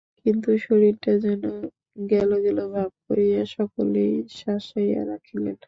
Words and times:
কিন্তু 0.21 0.49
শরীরটা 0.65 1.11
যেন 1.25 1.43
গেল-গেল 2.11 2.57
ভাব 2.73 2.91
করিয়া 3.05 3.41
সকলকে 3.55 4.05
শাসাইয়া 4.37 5.01
রাখিলেন। 5.11 5.55